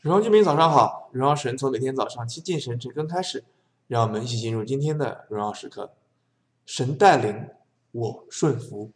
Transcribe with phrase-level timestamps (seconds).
[0.00, 3.42] 荣耀居民早上好，荣耀神从每天早上七进神、晨更开始，
[3.88, 5.90] 让我们一起进入今天的荣耀时刻。
[6.64, 7.48] 神带领
[7.90, 8.92] 我顺服。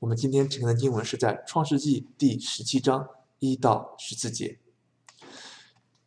[0.00, 3.08] 我们今天晨更的经文是在创世纪第十七章
[3.38, 4.58] 一到十四节。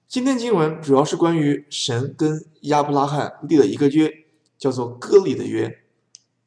[0.05, 4.11] 今天经文主要是关于神跟亚伯拉罕立了一个约，
[4.57, 5.79] 叫做割礼的约，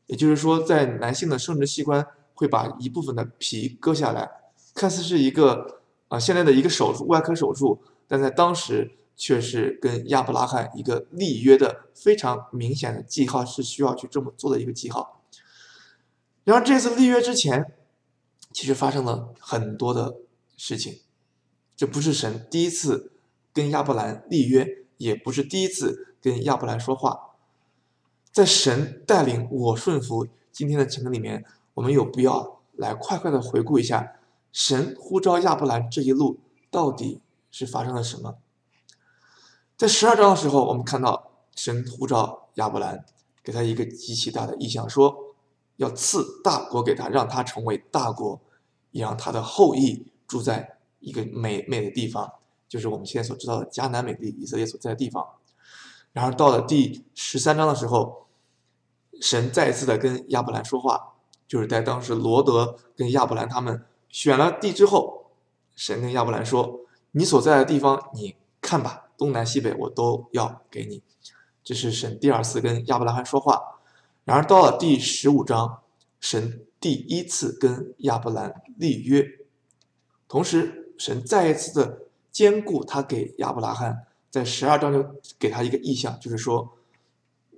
[0.08, 4.30] 也就是说，在男性的生殖器官会把一部分的皮割下来，
[4.74, 5.77] 看似是一个。
[6.08, 15.22] 啊，现在的一个手术，外科手术，但在当时却是跟亚伯拉罕一个立约的非常明显的记号，是需要去这么做的一个记号。
[16.44, 17.74] 然而这次立约之前，
[18.52, 20.16] 其实发生了很多的
[20.56, 21.00] 事情，
[21.76, 23.12] 这不是神第一次
[23.52, 27.34] 跟亚伯兰立约，也不是第一次跟亚伯兰说话。
[28.32, 34.14] 在神带领我顺服今天的情况里面，我们有必要来快快的回顾一下。
[34.52, 37.20] 神呼召亚伯兰这一路到底
[37.50, 38.38] 是发生了什么？
[39.76, 43.04] 在十二章的时候，我们看到神呼召亚伯兰，
[43.44, 45.34] 给他一个极其大的意象，说
[45.76, 48.40] 要赐大国给他，让他成为大国，
[48.90, 52.32] 也让他的后裔住在一个美美的地方，
[52.68, 55.24] 就是我们现在所知道的迦南美地，以色列所在的地方。
[56.12, 58.26] 然而到了第十三章的时候，
[59.20, 61.14] 神再次的跟亚伯兰说话，
[61.46, 63.84] 就是在当时罗德跟亚伯兰他们。
[64.08, 65.30] 选了地之后，
[65.76, 66.80] 神跟亚伯兰说
[67.12, 71.02] ：“你所在的地方，你看吧，东南西北我都要给你。”
[71.62, 73.80] 这是神第二次跟亚伯拉罕说话。
[74.24, 75.82] 然而到了第十五章，
[76.20, 79.24] 神第一次跟亚伯兰立约，
[80.26, 85.06] 同时神再一次的兼顾他给亚伯拉罕，在十二章就
[85.38, 86.76] 给他一个意向，就是说：“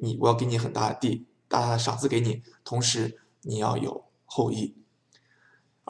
[0.00, 4.74] 你我要给你很大的地，大大的赏赐给你，同时你要有后裔。”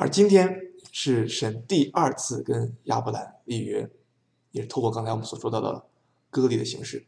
[0.01, 0.59] 而今天
[0.91, 3.91] 是神第二次跟亚伯兰立约，
[4.51, 5.85] 也是透过刚才我们所说到的
[6.31, 7.05] 割礼的形式。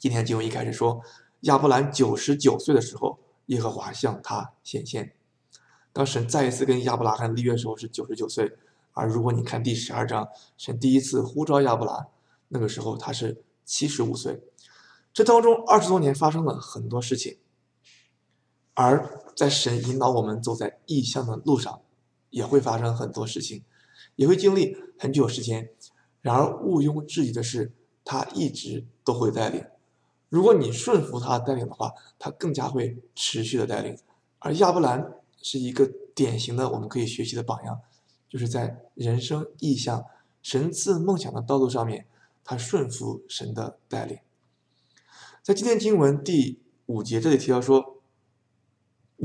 [0.00, 1.02] 今天经文一开始说，
[1.40, 3.18] 亚伯兰九十九岁的时候，
[3.48, 5.12] 耶和华向他显现。
[5.92, 8.50] 当神再一次跟亚伯拉罕立约的时候是九十九岁，
[8.94, 10.26] 而如果你看第十二章，
[10.56, 12.06] 神第一次呼召亚伯兰，
[12.48, 14.40] 那个时候他是七十五岁。
[15.12, 17.36] 这当中二十多年发生了很多事情，
[18.74, 19.22] 而。
[19.36, 21.80] 在神引导我们走在异象的路上，
[22.30, 23.64] 也会发生很多事情，
[24.14, 25.70] 也会经历很久时间。
[26.20, 27.72] 然而毋庸置疑的是，
[28.04, 29.66] 他一直都会带领。
[30.28, 33.98] 如果你顺服他带领的话，他更加会持续的带领。
[34.38, 35.04] 而亚伯兰
[35.42, 37.80] 是一个典型的我们可以学习的榜样，
[38.28, 40.04] 就是在人生异象、
[40.42, 42.06] 神赐梦想的道路上面，
[42.44, 44.16] 他顺服神的带领。
[45.42, 47.93] 在今天经文第五节这里提到说。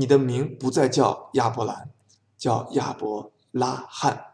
[0.00, 1.90] 你的名不再叫亚伯兰，
[2.38, 4.32] 叫亚伯拉罕，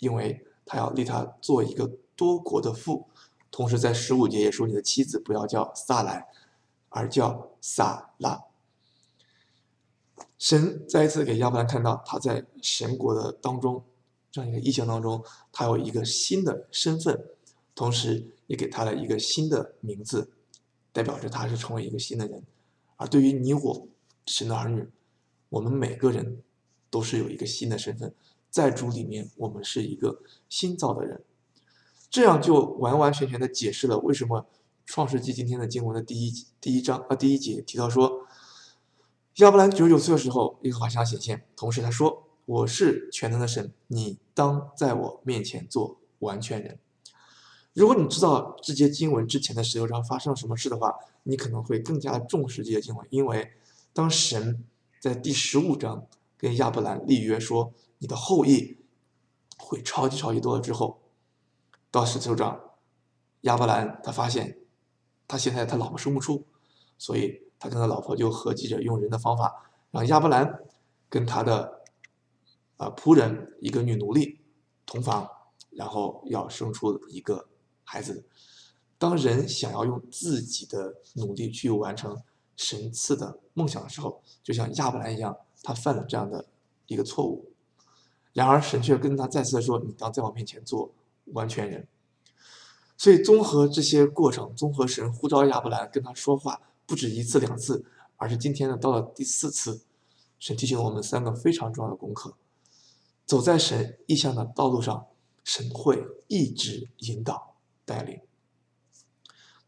[0.00, 3.06] 因为他要立他做一个多国的父。
[3.48, 6.26] 同时在十五节也说，你的妻子不要叫撒莱，
[6.88, 8.42] 而叫撒拉。
[10.36, 13.84] 神再一次给亚伯兰看到他在神国的当中
[14.32, 17.24] 这样一个异象当中，他有一个新的身份，
[17.72, 20.32] 同时也给他了一个新的名字，
[20.92, 22.42] 代表着他是成为一个新的人。
[22.96, 23.86] 而对于你我，
[24.26, 24.88] 神的儿女，
[25.54, 26.42] 我们每个人
[26.90, 28.12] 都是有一个新的身份，
[28.50, 31.22] 在主里面，我们是一个新造的人，
[32.10, 34.46] 这样就完完全全的解释了为什么
[34.84, 38.26] 创世纪今天的经文的第一第一章啊第一节提到说，
[39.36, 46.80] 亚伯兰九十九岁的时候，耶和华向显现，同时他说：“我是全能的神，你当在我面前做完全人。”
[47.74, 50.92] 如果你知道这节经文之前的十六章发生了什么事的话，
[51.22, 53.52] 你可能会更加重视这些经文，因为
[53.92, 54.64] 当神
[55.04, 58.78] 在第十五章跟亚伯兰立约说，你的后裔
[59.58, 61.02] 会超级超级多了之后，
[61.90, 62.58] 到十九章，
[63.42, 64.60] 亚伯兰他发现
[65.28, 66.46] 他现在他老婆生不出，
[66.96, 70.58] 所以他跟他老婆就合计着用人的方法，让亚伯兰
[71.10, 71.82] 跟他的
[72.78, 74.40] 啊仆人一个女奴隶
[74.86, 75.28] 同房，
[75.68, 77.50] 然后要生出一个
[77.82, 78.26] 孩子。
[78.96, 82.22] 当人想要用自己的努力去完成
[82.56, 86.46] 神赐的梦想的时候，就像亚伯兰一样，他犯了这样的
[86.86, 87.50] 一个错误。
[88.32, 90.92] 然而神却跟他再次的说：“你当在我面前做
[91.26, 91.86] 完全人。”
[92.98, 97.84] 所以综合这些过程，综合神呼召亚伯兰跟他说话不止一次两次，
[98.16, 99.82] 而是今天呢到了第四次，
[100.38, 102.34] 神提醒我们三个非常重要的功课：
[103.26, 105.06] 走在神意象的道路上，
[105.42, 107.54] 神会一直引导
[107.84, 108.20] 带领。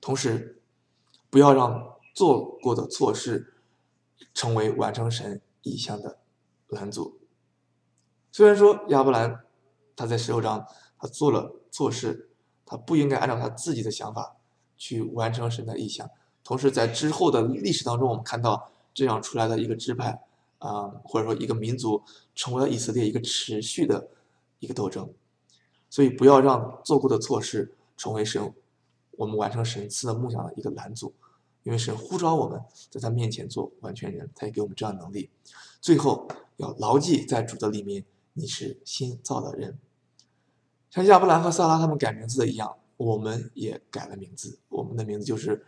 [0.01, 0.61] 同时，
[1.29, 3.53] 不要让做过的错事
[4.33, 6.19] 成为完成神意象的
[6.69, 7.19] 拦阻。
[8.33, 9.45] 虽然说亚伯兰
[9.95, 10.67] 他在十六章
[10.99, 12.31] 他做了错事，
[12.65, 14.37] 他不应该按照他自己的想法
[14.79, 16.09] 去完成神的意向。
[16.43, 20.23] 同时，在之后的历史当中，我们看到这样出来的一个支派
[20.59, 22.03] 啊、或者说一个民族，
[22.35, 24.09] 成为了以色列一个持续的
[24.61, 25.13] 一个斗争。
[25.91, 28.55] 所以，不要让做过的错事成为神
[29.13, 31.13] 我们完成神赐的梦想的一个拦阻。
[31.67, 35.29] 因为神呼召我们在他面前做完全人，他也给我们这样的能力。
[35.81, 36.29] 最后，
[36.59, 38.05] 要牢记在主的里面，
[38.35, 39.77] 你是新造的人。
[40.91, 44.61] 像亚伯兰和撒拉他们改名字的一样，我们也改了名字。
[44.69, 45.67] 我们的名字就是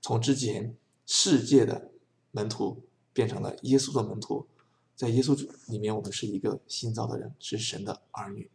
[0.00, 0.76] 从之前
[1.06, 1.92] 世界的
[2.32, 2.82] 门徒
[3.12, 4.48] 变成了耶稣的门徒。
[4.96, 5.36] 在耶稣
[5.68, 8.50] 里面，我们是一个新造的人，是神的儿女。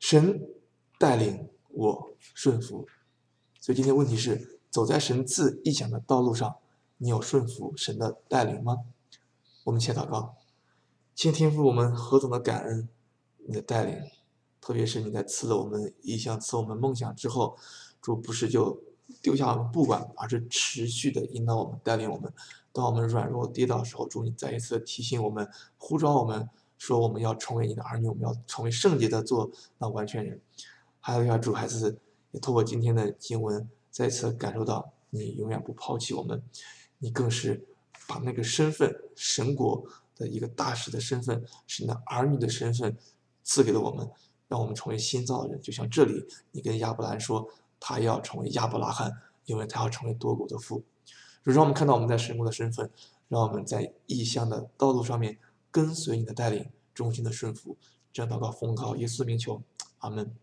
[0.00, 0.48] 神
[0.98, 2.88] 带领我顺服，
[3.60, 6.56] 所以今天问题是：走在神赐意想的道路上，
[6.98, 8.78] 你有顺服神的带领吗？
[9.64, 10.36] 我们且祷告，
[11.14, 12.88] 先天父，我们何等的感恩
[13.46, 14.00] 你的带领。
[14.60, 17.56] 特别是你在赐了我们意象、赐我们梦想之后，
[18.02, 18.78] 主不是就
[19.22, 22.30] 丢下我们不管，而是持续的引导我们、带领我们。
[22.70, 30.38] 当我们软弱跌倒的时候，主你再一次提醒我们、呼召我们，说我们要成为你的儿女，我们要成为圣洁的，做那完全人。
[31.00, 31.98] 还有要主孩子
[32.30, 36.42] 也透过今天的经文，再次感受到你永远不抛弃我们，
[36.98, 37.66] 你更是
[38.06, 39.84] 把那个身份、神国
[40.16, 42.96] 的一个大使的身份、是那儿女的身份
[43.42, 44.10] 赐给了我们。
[44.48, 47.48] 让我们成为新造的人，就像这里你跟亚伯兰说，
[47.78, 49.12] 他要成为亚伯拉罕，
[49.44, 50.82] 因为他要成为多国的父。
[51.44, 52.90] 就让我们看到我们在神国的身份，
[53.28, 55.38] 让我们在异乡的道路上面
[55.70, 57.76] 跟随你的带领，忠心的顺服。
[58.12, 59.62] 这样祷告奉靠耶稣名求，
[59.98, 60.34] 阿门。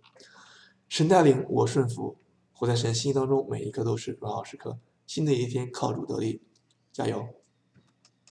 [0.88, 2.16] 神带领我顺服，
[2.60, 4.80] 活在神心意当中，每一刻都是荣耀时刻。
[5.06, 6.42] 新的一天靠主得力，
[6.92, 7.28] 加油。